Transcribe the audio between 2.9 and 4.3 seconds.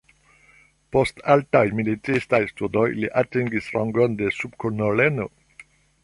li atingis rangon